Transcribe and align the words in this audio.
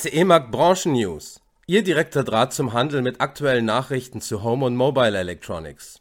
CE-Markt 0.00 0.50
Branchen 0.50 0.92
News. 0.92 1.42
Ihr 1.66 1.84
direkter 1.84 2.24
Draht 2.24 2.54
zum 2.54 2.72
Handel 2.72 3.02
mit 3.02 3.20
aktuellen 3.20 3.66
Nachrichten 3.66 4.22
zu 4.22 4.42
Home 4.42 4.64
und 4.64 4.74
Mobile 4.74 5.18
Electronics. 5.18 6.00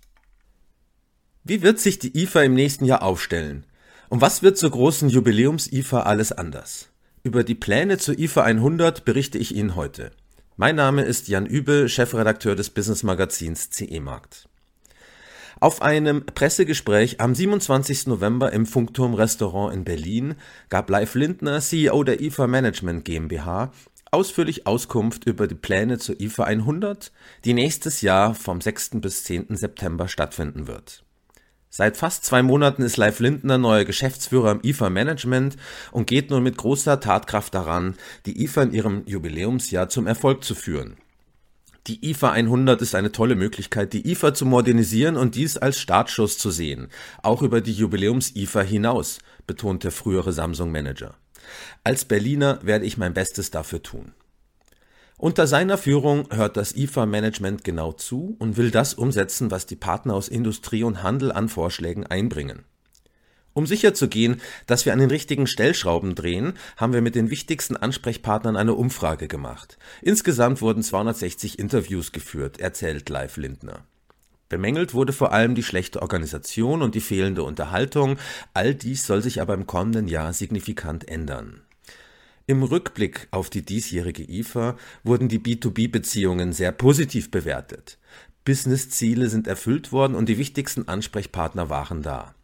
Wie 1.44 1.62
wird 1.63 1.79
sich 1.79 1.99
die 1.99 2.17
IFA 2.17 2.43
im 2.43 2.53
nächsten 2.53 2.85
Jahr 2.85 3.03
aufstellen? 3.03 3.65
Und 4.07 4.21
was 4.21 4.42
wird 4.42 4.57
zur 4.57 4.71
großen 4.71 5.10
Jubiläums-IFA 5.10 6.03
alles 6.03 6.31
anders? 6.31 6.88
Über 7.24 7.43
die 7.43 7.56
Pläne 7.56 7.97
zur 7.97 8.17
IFA 8.17 8.43
100 8.43 9.03
berichte 9.03 9.38
ich 9.38 9.53
Ihnen 9.53 9.75
heute. 9.75 10.11
Mein 10.56 10.78
Name 10.78 11.02
ist 11.02 11.28
Jan 11.28 11.46
Übel, 11.46 11.89
Chefredakteur 11.89 12.56
des 12.56 12.70
Business 12.70 13.03
Magazins 13.03 13.70
CE-Markt. 13.70 14.47
Auf 15.62 15.81
einem 15.81 16.26
Pressegespräch 16.26 17.20
am 17.20 17.35
27. 17.35 18.07
November 18.07 18.53
im 18.53 18.65
Funkturm 18.65 19.13
Restaurant 19.13 19.75
in 19.75 19.84
Berlin 19.84 20.35
gab 20.70 20.89
Leif 20.89 21.15
Lindner, 21.15 21.59
CEO 21.59 22.05
der 22.05 22.21
IFA 22.21 22.47
Management 22.47 23.03
GmbH, 23.03 23.73
ausführlich 24.09 24.67
Auskunft 24.67 25.25
über 25.25 25.48
die 25.48 25.55
Pläne 25.55 25.98
zur 25.98 26.17
IFA 26.21 26.45
100, 26.45 27.11
die 27.43 27.53
nächstes 27.53 27.99
Jahr 27.99 28.35
vom 28.35 28.61
6. 28.61 29.01
bis 29.01 29.25
10. 29.25 29.57
September 29.57 30.07
stattfinden 30.07 30.67
wird. 30.67 31.03
Seit 31.70 31.98
fast 31.98 32.23
zwei 32.23 32.41
Monaten 32.41 32.81
ist 32.81 32.95
Leif 32.95 33.20
Lindner 33.20 33.57
neuer 33.57 33.84
Geschäftsführer 33.84 34.51
im 34.51 34.62
IFA 34.63 34.89
Management 34.89 35.57
und 35.91 36.07
geht 36.07 36.29
nun 36.29 36.41
mit 36.41 36.55
großer 36.55 37.01
Tatkraft 37.01 37.53
daran, 37.53 37.95
die 38.26 38.43
IFA 38.45 38.63
in 38.63 38.71
ihrem 38.71 39.03
Jubiläumsjahr 39.05 39.89
zum 39.89 40.07
Erfolg 40.07 40.45
zu 40.45 40.55
führen. 40.55 40.95
Die 41.89 42.11
IFA 42.11 42.34
100 42.34 42.84
ist 42.84 42.93
eine 42.93 43.11
tolle 43.11 43.34
Möglichkeit, 43.34 43.93
die 43.93 44.11
IFA 44.11 44.35
zu 44.35 44.45
modernisieren 44.45 45.17
und 45.17 45.34
dies 45.34 45.57
als 45.57 45.79
Startschuss 45.79 46.38
zu 46.38 46.52
sehen, 46.52 46.89
auch 47.23 47.41
über 47.41 47.62
die 47.62 47.73
Jubiläums-IFA 47.73 48.62
hinaus, 48.62 49.17
betont 49.48 49.84
der 49.84 49.91
frühere 49.91 50.31
Samsung-Manager. 50.31 51.15
Als 51.84 52.05
Berliner 52.05 52.60
werde 52.62 52.85
ich 52.85 52.99
mein 52.99 53.15
Bestes 53.15 53.49
dafür 53.49 53.82
tun. 53.82 54.12
Unter 55.17 55.48
seiner 55.48 55.79
Führung 55.79 56.27
hört 56.29 56.57
das 56.57 56.76
IFA-Management 56.76 57.63
genau 57.63 57.91
zu 57.91 58.35
und 58.37 58.55
will 58.55 58.70
das 58.70 58.93
umsetzen, 58.93 59.49
was 59.49 59.65
die 59.65 59.76
Partner 59.76 60.13
aus 60.13 60.27
Industrie 60.27 60.84
und 60.84 61.01
Handel 61.01 61.32
an 61.32 61.49
Vorschlägen 61.49 62.05
einbringen. 62.05 62.65
Um 63.60 63.68
sicherzugehen, 63.68 64.40
dass 64.68 64.86
wir 64.86 64.94
an 64.94 65.00
den 65.00 65.10
richtigen 65.10 65.46
Stellschrauben 65.46 66.16
drehen, 66.16 66.54
haben 66.78 66.94
wir 66.94 67.02
mit 67.02 67.14
den 67.14 67.30
wichtigsten 67.30 67.76
Ansprechpartnern 67.76 68.56
eine 68.56 68.74
Umfrage 68.74 69.28
gemacht. 69.28 69.78
Insgesamt 70.02 70.62
wurden 70.62 70.82
260 70.82 71.60
Interviews 71.60 72.14
geführt, 72.14 72.62
erzählt 72.62 73.10
Live 73.10 73.36
Lindner. 73.36 73.84
Bemängelt 74.48 74.94
wurde 74.94 75.12
vor 75.12 75.34
allem 75.34 75.56
die 75.56 75.64
schlechte 75.64 76.02
Organisation 76.02 76.82
und 76.82 76.96
die 76.96 77.02
fehlende 77.02 77.44
Unterhaltung. 77.44 78.18
All 78.54 78.74
dies 78.74 79.06
soll 79.06 79.22
sich 79.22 79.42
aber 79.42 79.56
im 79.56 79.68
kommenden 79.68 80.08
Jahr 80.08 80.32
signifikant 80.32 81.10
ändern. 81.10 81.60
Im 82.48 82.64
Rückblick 82.64 83.28
auf 83.32 83.50
die 83.50 83.66
diesjährige 83.66 84.23
IFA 84.23 84.78
wurden 85.04 85.28
die 85.28 85.40
B2B-Beziehungen 85.40 86.54
sehr 86.54 86.72
positiv 86.72 87.30
bewertet. 87.30 87.98
Business-Ziele 88.46 89.28
sind 89.28 89.48
erfüllt 89.48 89.92
worden 89.92 90.16
und 90.16 90.30
die 90.30 90.38
wichtigsten 90.38 90.88
Ansprechpartner 90.88 91.70
waren 91.70 92.04
da. 92.04 92.36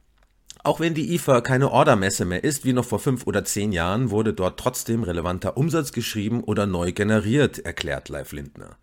Auch 0.65 0.79
wenn 0.79 0.95
die 0.95 1.13
IFA 1.13 1.41
keine 1.41 1.69
Ordermesse 1.69 2.25
mehr 2.25 2.43
ist, 2.43 2.65
wie 2.65 2.73
noch 2.73 2.85
vor 2.85 2.97
fünf 2.97 3.27
oder 3.27 3.45
zehn 3.45 3.71
Jahren, 3.71 4.09
wurde 4.09 4.33
dort 4.33 4.59
trotzdem 4.59 5.03
relevanter 5.03 5.57
Umsatz 5.57 5.91
geschrieben 5.91 6.43
oder 6.43 6.65
neu 6.65 6.91
generiert, 6.91 7.59
erklärt 7.59 8.09
Leif 8.09 8.31
Lindner. 8.31 8.75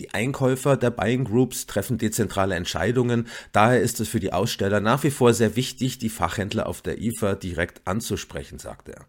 Die 0.00 0.12
Einkäufer 0.12 0.76
der 0.76 0.90
Buying 0.90 1.22
Groups 1.22 1.66
treffen 1.66 1.98
dezentrale 1.98 2.56
Entscheidungen, 2.56 3.28
daher 3.52 3.80
ist 3.80 4.00
es 4.00 4.08
für 4.08 4.18
die 4.18 4.32
Aussteller 4.32 4.80
nach 4.80 5.04
wie 5.04 5.12
vor 5.12 5.32
sehr 5.32 5.54
wichtig, 5.54 5.98
die 5.98 6.08
Fachhändler 6.08 6.66
auf 6.66 6.82
der 6.82 7.00
IFA 7.00 7.36
direkt 7.36 7.86
anzusprechen, 7.86 8.58
sagt 8.58 8.88
er. 8.88 9.04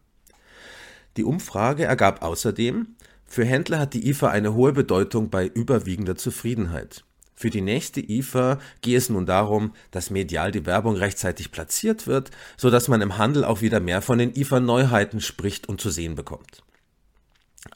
Die 1.17 1.23
Umfrage 1.23 1.85
ergab 1.85 2.22
außerdem, 2.22 2.97
für 3.25 3.45
Händler 3.45 3.79
hat 3.79 3.95
die 3.95 4.07
IFA 4.07 4.29
eine 4.29 4.53
hohe 4.53 4.74
Bedeutung 4.74 5.31
bei 5.31 5.47
überwiegender 5.47 6.18
Zufriedenheit. 6.18 7.03
Für 7.41 7.50
die 7.50 7.62
nächste 7.62 8.02
IFA 8.02 8.59
gehe 8.81 9.00
es 9.00 9.09
nun 9.09 9.25
darum, 9.25 9.74
dass 9.90 10.12
medial 10.12 10.52
die 10.52 10.68
Werbung 10.68 10.96
rechtzeitig 10.96 11.52
platziert 11.52 12.06
wird, 12.06 12.29
so 12.56 12.69
dass 12.69 12.88
man 12.88 13.02
im 13.02 13.18
Handel 13.18 13.46
auch 13.46 13.62
wieder 13.62 13.79
mehr 13.79 14.03
von 14.03 14.19
den 14.19 14.35
IFA-Neuheiten 14.35 15.22
spricht 15.22 15.68
und 15.68 15.81
zu 15.81 15.90
sehen 15.90 16.13
bekommt. 16.13 16.62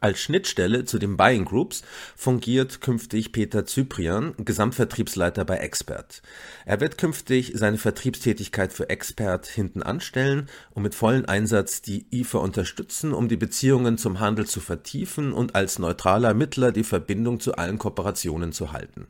Als 0.02 0.20
Schnittstelle 0.20 0.86
zu 0.86 1.00
den 1.00 1.18
Buying 1.18 1.46
Groups 1.46 1.82
fungiert 2.16 2.80
künftig 2.80 3.32
Peter 3.32 3.66
Zyprian, 3.66 4.36
Gesamtvertriebsleiter 4.38 5.46
bei 5.46 5.58
Expert. 5.58 6.22
Er 6.68 6.80
wird 6.80 7.00
künftig 7.00 7.54
seine 7.56 7.80
Vertriebstätigkeit 7.80 8.72
für 8.72 8.92
Expert 8.92 9.48
hinten 9.48 9.82
anstellen 9.82 10.48
und 10.76 10.84
mit 10.84 10.94
vollem 10.94 11.26
Einsatz 11.26 11.82
die 11.82 12.06
IFA 12.12 12.38
unterstützen, 12.38 13.16
um 13.16 13.30
die 13.30 13.38
Beziehungen 13.38 13.98
zum 13.98 14.20
Handel 14.20 14.46
zu 14.46 14.60
vertiefen 14.60 15.34
und 15.34 15.56
als 15.56 15.80
neutraler 15.80 16.36
Mittler 16.36 16.72
die 16.72 16.84
Verbindung 16.84 17.40
zu 17.40 17.56
allen 17.56 17.80
Kooperationen 17.80 18.52
zu 18.52 18.72
halten. 18.72 19.08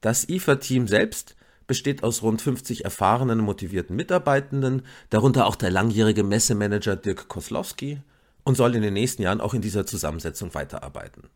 Das 0.00 0.28
IFA-Team 0.28 0.88
selbst 0.88 1.36
besteht 1.66 2.02
aus 2.02 2.22
rund 2.22 2.42
50 2.42 2.84
erfahrenen, 2.84 3.38
motivierten 3.38 3.94
Mitarbeitenden, 3.94 4.82
darunter 5.08 5.46
auch 5.46 5.56
der 5.56 5.70
langjährige 5.70 6.24
Messemanager 6.24 6.96
Dirk 6.96 7.28
Koslowski 7.28 8.00
und 8.42 8.56
soll 8.56 8.74
in 8.74 8.82
den 8.82 8.94
nächsten 8.94 9.22
Jahren 9.22 9.40
auch 9.40 9.54
in 9.54 9.62
dieser 9.62 9.86
Zusammensetzung 9.86 10.54
weiterarbeiten. 10.54 11.28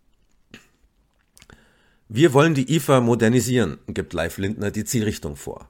Wir 2.09 2.33
wollen 2.33 2.55
die 2.55 2.75
IFA 2.75 3.01
modernisieren, 3.01 3.79
gibt 3.89 4.13
Leif 4.13 4.39
Lindner 4.39 4.71
die 4.71 4.85
Zielrichtung 4.85 5.37
vor. 5.37 5.69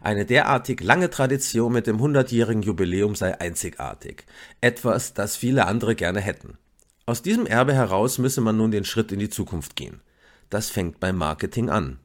Eine 0.00 0.24
derartig 0.24 0.80
lange 0.82 1.10
Tradition 1.10 1.72
mit 1.72 1.86
dem 1.86 1.98
100-jährigen 1.98 2.62
Jubiläum 2.62 3.14
sei 3.14 3.40
einzigartig. 3.40 4.24
Etwas, 4.60 5.14
das 5.14 5.36
viele 5.36 5.66
andere 5.66 5.94
gerne 5.94 6.20
hätten. 6.20 6.58
Aus 7.06 7.22
diesem 7.22 7.46
Erbe 7.46 7.74
heraus 7.74 8.18
müsse 8.18 8.40
man 8.40 8.56
nun 8.56 8.70
den 8.70 8.84
Schritt 8.84 9.12
in 9.12 9.18
die 9.18 9.30
Zukunft 9.30 9.76
gehen. 9.76 10.00
Das 10.48 10.70
fängt 10.70 11.00
beim 11.00 11.16
Marketing 11.16 11.70
an. 11.70 11.98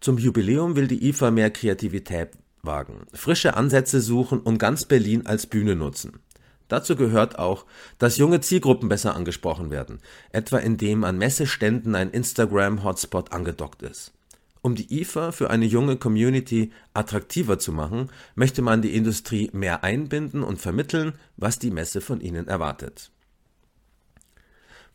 Zum 0.00 0.18
Jubiläum 0.18 0.76
will 0.76 0.86
die 0.86 1.08
IFA 1.08 1.30
mehr 1.30 1.50
Kreativität 1.50 2.30
wagen, 2.62 3.06
frische 3.12 3.56
Ansätze 3.56 4.00
suchen 4.00 4.40
und 4.40 4.58
ganz 4.58 4.84
Berlin 4.84 5.26
als 5.26 5.46
Bühne 5.46 5.74
nutzen. 5.74 6.20
Dazu 6.68 6.96
gehört 6.96 7.38
auch, 7.38 7.64
dass 7.98 8.18
junge 8.18 8.40
Zielgruppen 8.40 8.88
besser 8.88 9.16
angesprochen 9.16 9.70
werden, 9.70 10.00
etwa 10.30 10.58
indem 10.58 11.02
an 11.02 11.16
Messeständen 11.16 11.94
ein 11.94 12.10
Instagram-Hotspot 12.10 13.32
angedockt 13.32 13.82
ist. 13.82 14.12
Um 14.60 14.74
die 14.74 15.00
IFA 15.00 15.32
für 15.32 15.50
eine 15.50 15.64
junge 15.64 15.96
Community 15.96 16.72
attraktiver 16.92 17.58
zu 17.58 17.72
machen, 17.72 18.10
möchte 18.34 18.60
man 18.60 18.82
die 18.82 18.94
Industrie 18.94 19.50
mehr 19.52 19.82
einbinden 19.82 20.42
und 20.42 20.60
vermitteln, 20.60 21.14
was 21.36 21.58
die 21.58 21.70
Messe 21.70 22.00
von 22.00 22.20
ihnen 22.20 22.48
erwartet. 22.48 23.10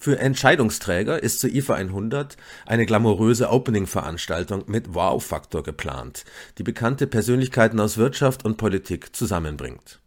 Für 0.04 0.20
Entscheidungsträger 0.20 1.24
ist 1.24 1.40
zur 1.40 1.50
IFA 1.52 1.76
100 1.76 2.36
eine 2.66 2.86
glamouröse 2.86 3.50
Opening-Veranstaltung 3.50 4.66
mit 4.68 4.94
Wow-Faktor 4.94 5.64
geplant, 5.64 6.26
die 6.58 6.64
bekannte 6.64 7.08
Persönlichkeiten 7.08 7.80
aus 7.80 7.96
Wirtschaft 7.98 8.44
und 8.44 8.58
Politik 8.58 9.16
zusammenbringt. 9.16 10.02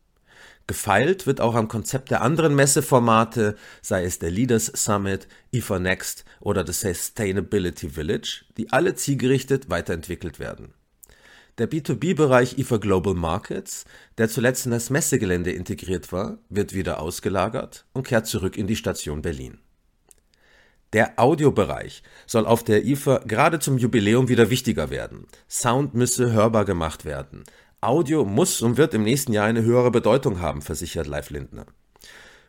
Gefeilt 0.67 1.27
wird 1.27 1.41
auch 1.41 1.55
am 1.55 1.69
Konzept 1.69 2.11
der 2.11 2.21
anderen 2.21 2.55
Messeformate, 2.55 3.57
sei 3.81 4.05
es 4.05 4.19
der 4.19 4.31
Leaders 4.31 4.67
Summit, 4.67 5.29
IFA 5.51 5.79
Next 5.79 6.27
oder 6.41 6.63
das 6.63 6.83
Sustainability 6.83 7.89
Village, 7.89 8.45
die 8.59 8.71
alle 8.73 8.97
zielgerichtet 8.97 9.71
weiterentwickelt 9.71 10.39
werden. 10.39 10.75
Der 11.57 11.71
B2B-Bereich 11.71 12.59
IFA 12.59 12.77
Global 12.77 13.15
Markets, 13.15 13.87
der 14.19 14.28
zuletzt 14.28 14.67
in 14.67 14.73
das 14.73 14.91
Messegelände 14.91 15.53
integriert 15.53 16.13
war, 16.13 16.37
wird 16.51 16.75
wieder 16.75 17.01
ausgelagert 17.01 17.87
und 17.95 18.07
kehrt 18.07 18.27
zurück 18.27 18.59
in 18.59 18.67
die 18.67 18.77
Station 18.77 19.23
Berlin. 19.23 19.59
Der 20.92 21.19
Audiobereich 21.19 22.02
soll 22.26 22.47
auf 22.47 22.62
der 22.62 22.84
IFA 22.84 23.19
gerade 23.26 23.58
zum 23.58 23.76
Jubiläum 23.76 24.28
wieder 24.28 24.50
wichtiger 24.50 24.91
werden. 24.91 25.26
Sound 25.48 25.94
müsse 25.94 26.32
hörbar 26.32 26.64
gemacht 26.64 27.04
werden. 27.04 27.44
Audio 27.80 28.24
muss 28.24 28.62
und 28.62 28.77
wird 28.77 28.94
im 28.94 29.03
nächsten 29.03 29.33
Jahr 29.33 29.47
eine 29.47 29.62
höhere 29.62 29.91
Bedeutung 29.91 30.41
haben, 30.41 30.62
versichert 30.62 31.06
Leif 31.06 31.30
Lindner. 31.30 31.66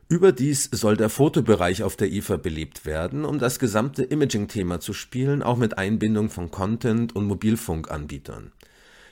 Überdies 0.10 0.70
soll 0.72 0.96
der 0.96 1.10
Fotobereich 1.10 1.84
auf 1.84 1.98
der 1.98 2.10
IFA 2.10 2.38
belebt 2.38 2.86
werden, 2.86 3.26
um 3.26 3.40
das 3.40 3.60
gesamte 3.60 4.04
Imaging-Thema 4.04 4.80
zu 4.80 4.94
spielen, 4.94 5.44
auch 5.44 5.58
mit 5.58 5.78
Einbindung 5.78 6.30
von 6.30 6.50
Content- 6.50 7.14
und 7.14 7.26
Mobilfunkanbietern. 7.26 8.54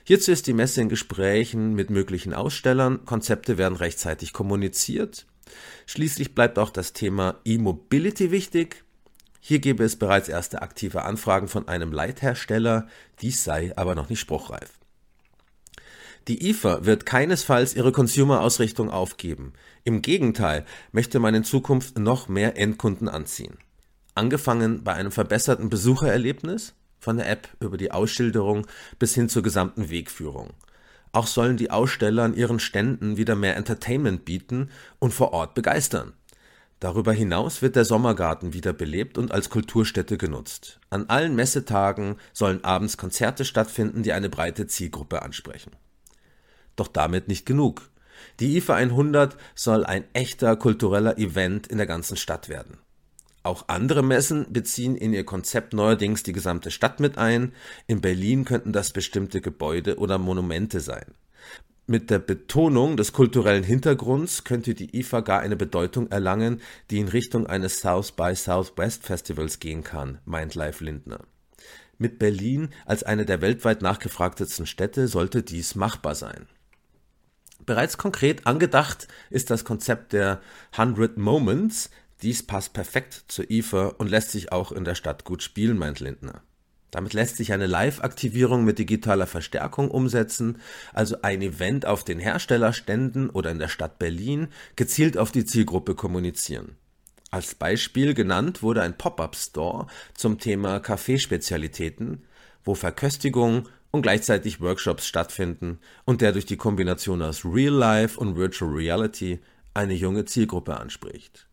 Hierzu 0.06 0.32
ist 0.32 0.48
die 0.48 0.54
Messe 0.54 0.82
in 0.82 0.88
Gesprächen 0.88 1.74
mit 1.74 1.90
möglichen 1.90 2.34
Ausstellern, 2.34 3.04
Konzepte 3.06 3.58
werden 3.58 3.76
rechtzeitig 3.76 4.32
kommuniziert. 4.32 5.26
Schließlich 5.86 6.34
bleibt 6.34 6.60
auch 6.60 6.70
das 6.70 6.94
Thema 6.94 7.42
E-Mobility 7.44 8.32
wichtig. 8.32 8.85
Hier 9.48 9.60
gäbe 9.60 9.84
es 9.84 9.96
bereits 9.96 10.28
erste 10.28 10.64
aktive 10.64 11.04
Anfragen 11.04 11.48
von 11.48 11.68
einem 11.68 11.92
Leithersteller, 11.92 12.88
dies 13.22 13.44
sei 13.44 13.78
aber 13.78 13.94
noch 13.94 14.10
nicht 14.10 14.20
spruchreif. 14.20 14.72
Die 16.28 16.50
IFA 16.50 16.84
wird 16.88 17.06
keinesfalls 17.06 17.76
ihre 17.76 17.92
Consumer-Ausrichtung 17.92 18.90
aufgeben. 18.90 19.54
Im 19.84 20.02
Gegenteil 20.02 20.66
möchte 20.92 21.20
man 21.20 21.36
in 21.36 21.44
Zukunft 21.44 22.00
noch 22.00 22.28
mehr 22.28 22.58
Endkunden 22.58 23.08
anziehen. 23.08 23.60
Angefangen 24.16 24.84
bei 24.84 24.94
einem 24.94 25.12
verbesserten 25.12 25.70
Besuchererlebnis, 25.70 26.74
von 26.98 27.18
der 27.18 27.30
App 27.30 27.48
über 27.60 27.78
die 27.78 27.92
Ausschilderung 27.92 28.66
bis 28.98 29.14
hin 29.14 29.30
zur 29.30 29.44
gesamten 29.44 29.92
Wegführung. 29.92 30.56
Auch 31.12 31.28
sollen 31.28 31.58
die 31.58 31.70
Aussteller 31.70 32.24
an 32.24 32.34
ihren 32.34 32.60
Ständen 32.60 33.16
wieder 33.16 33.36
mehr 33.36 33.58
Entertainment 33.58 34.26
bieten 34.26 34.72
und 34.98 35.14
vor 35.14 35.34
Ort 35.34 35.54
begeistern. 35.54 36.14
Darüber 36.80 37.14
hinaus 37.14 37.62
wird 37.62 37.76
der 37.76 37.86
Sommergarten 37.86 38.54
wieder 38.54 38.74
belebt 38.74 39.18
und 39.18 39.32
als 39.32 39.50
Kulturstätte 39.50 40.18
genutzt. 40.18 40.80
An 40.90 41.06
allen 41.08 41.36
Messetagen 41.36 42.18
sollen 42.34 42.64
abends 42.64 42.98
Konzerte 42.98 43.46
stattfinden, 43.46 44.04
die 44.04 44.14
eine 44.14 44.30
breite 44.30 44.68
Zielgruppe 44.68 45.22
ansprechen. 45.22 45.72
Doch 46.76 46.88
damit 46.88 47.28
nicht 47.28 47.46
genug. 47.46 47.90
Die 48.40 48.58
IFA 48.58 48.76
100 48.76 49.38
soll 49.56 49.86
ein 49.86 50.04
echter 50.14 50.56
kultureller 50.58 51.18
Event 51.18 51.68
in 51.68 51.78
der 51.78 51.88
ganzen 51.88 52.18
Stadt 52.18 52.50
werden. 52.50 52.78
Auch 53.44 53.66
andere 53.68 54.02
Messen 54.02 54.52
beziehen 54.52 54.96
in 54.96 55.14
ihr 55.14 55.24
Konzept 55.24 55.74
neuerdings 55.74 56.24
die 56.24 56.34
gesamte 56.34 56.72
Stadt 56.72 57.00
mit 57.00 57.18
ein. 57.18 57.54
In 57.86 58.02
Berlin 58.02 58.44
könnten 58.44 58.74
das 58.74 58.92
bestimmte 58.92 59.40
Gebäude 59.40 59.98
oder 60.00 60.18
Monumente 60.18 60.80
sein. 60.80 61.14
Mit 61.88 62.10
der 62.10 62.18
Betonung 62.18 62.98
des 62.98 63.14
kulturellen 63.14 63.64
Hintergrunds 63.64 64.44
könnte 64.44 64.74
die 64.74 64.98
IFA 64.98 65.22
gar 65.22 65.42
eine 65.42 65.56
Bedeutung 65.56 66.10
erlangen, 66.10 66.62
die 66.90 67.00
in 67.00 67.08
Richtung 67.08 67.46
eines 67.46 67.80
South 67.80 68.14
by 68.14 68.34
Southwest 68.34 69.04
Festivals 69.04 69.60
gehen 69.60 69.84
kann, 69.84 70.18
meint 70.26 70.56
Leif 70.56 70.82
Lindner. 70.82 71.20
Mit 72.00 72.18
Berlin 72.18 72.70
als 72.88 73.04
eine 73.04 73.24
der 73.24 73.42
weltweit 73.42 73.84
nachgefragtesten 73.84 74.66
Städte 74.66 75.08
sollte 75.08 75.44
dies 75.44 75.76
machbar 75.76 76.16
sein. 76.16 76.48
Bereits 77.68 78.00
konkret 78.00 78.48
angedacht 78.48 79.08
ist 79.30 79.52
das 79.52 79.64
Konzept 79.64 80.14
der 80.14 80.42
100 80.72 81.18
Moments. 81.18 81.92
Dies 82.24 82.42
passt 82.42 82.74
perfekt 82.74 83.26
zur 83.28 83.52
IFA 83.52 83.90
und 84.00 84.10
lässt 84.10 84.32
sich 84.32 84.52
auch 84.52 84.72
in 84.72 84.86
der 84.86 84.96
Stadt 84.96 85.24
gut 85.24 85.44
spielen, 85.44 85.78
meint 85.78 86.00
Lindner. 86.00 86.42
Damit 86.96 87.12
lässt 87.12 87.36
sich 87.36 87.52
eine 87.52 87.68
Live-Aktivierung 87.68 88.64
mit 88.64 88.80
digitaler 88.80 89.28
Verstärkung 89.28 89.92
umsetzen, 89.92 90.60
also 90.94 91.18
ein 91.24 91.42
Event 91.42 91.86
auf 91.86 92.06
den 92.06 92.20
Herstellerständen 92.20 93.30
oder 93.30 93.52
in 93.52 93.60
der 93.60 93.68
Stadt 93.68 94.00
Berlin 94.00 94.48
gezielt 94.78 95.18
auf 95.18 95.34
die 95.34 95.44
Zielgruppe 95.44 95.94
kommunizieren. 95.94 96.78
Als 97.32 97.54
Beispiel 97.54 98.14
genannt 98.14 98.64
wurde 98.64 98.82
ein 98.82 98.98
Pop-up-Store 98.98 99.88
zum 100.14 100.40
Thema 100.40 100.80
Kaffeespezialitäten, 100.80 102.24
wo 102.64 102.76
Verköstigung 102.76 103.68
und 103.92 104.04
gleichzeitig 104.04 104.62
Workshops 104.62 105.06
stattfinden 105.06 105.80
und 106.06 106.22
der 106.22 106.32
durch 106.32 106.46
die 106.46 106.56
Kombination 106.56 107.22
aus 107.22 107.44
Real 107.44 107.74
Life 107.74 108.18
und 108.18 108.38
Virtual 108.38 108.72
Reality 108.72 109.42
eine 109.74 109.96
junge 109.96 110.24
Zielgruppe 110.24 110.78
anspricht. 110.78 111.46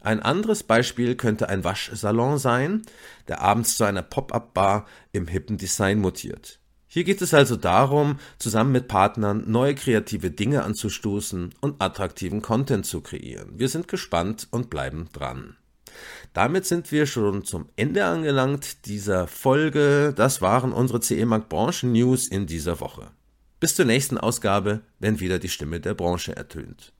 Ein 0.00 0.20
anderes 0.20 0.62
Beispiel 0.62 1.14
könnte 1.14 1.48
ein 1.48 1.62
Waschsalon 1.64 2.38
sein, 2.38 2.82
der 3.28 3.40
abends 3.40 3.76
zu 3.76 3.84
einer 3.84 4.02
Pop-up-Bar 4.02 4.86
im 5.12 5.26
hippen 5.26 5.58
Design 5.58 6.00
mutiert. 6.00 6.58
Hier 6.86 7.04
geht 7.04 7.22
es 7.22 7.34
also 7.34 7.54
darum, 7.54 8.18
zusammen 8.38 8.72
mit 8.72 8.88
Partnern 8.88 9.44
neue 9.46 9.76
kreative 9.76 10.32
Dinge 10.32 10.64
anzustoßen 10.64 11.54
und 11.60 11.80
attraktiven 11.80 12.42
Content 12.42 12.84
zu 12.84 13.00
kreieren. 13.00 13.52
Wir 13.58 13.68
sind 13.68 13.86
gespannt 13.86 14.48
und 14.50 14.70
bleiben 14.70 15.08
dran. 15.12 15.56
Damit 16.32 16.66
sind 16.66 16.90
wir 16.90 17.06
schon 17.06 17.44
zum 17.44 17.68
Ende 17.76 18.04
angelangt 18.04 18.86
dieser 18.86 19.26
Folge. 19.26 20.12
Das 20.16 20.40
waren 20.40 20.72
unsere 20.72 21.00
CE 21.00 21.26
Markt 21.26 21.48
Branchen 21.48 21.92
News 21.92 22.26
in 22.26 22.46
dieser 22.46 22.80
Woche. 22.80 23.10
Bis 23.60 23.74
zur 23.74 23.84
nächsten 23.84 24.18
Ausgabe, 24.18 24.80
wenn 24.98 25.20
wieder 25.20 25.38
die 25.38 25.48
Stimme 25.48 25.80
der 25.80 25.94
Branche 25.94 26.34
ertönt. 26.34 26.92